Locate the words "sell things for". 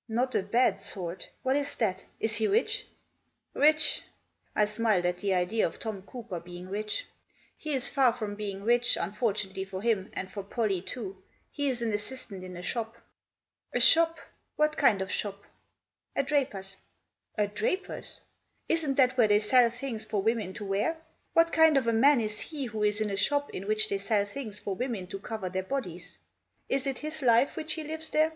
19.38-20.20, 23.96-24.76